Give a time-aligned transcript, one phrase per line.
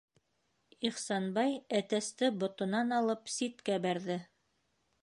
[0.89, 4.19] Ихсанбай әтәсте ботонан алып ситкә бәрҙе.